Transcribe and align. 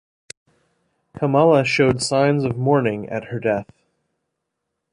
Kamala 1.15 1.63
showed 1.63 2.01
signs 2.01 2.43
of 2.43 2.57
mourning 2.57 3.07
at 3.09 3.25
her 3.25 3.39
death. 3.39 3.69